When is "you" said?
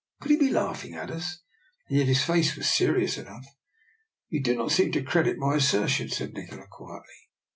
4.31-4.41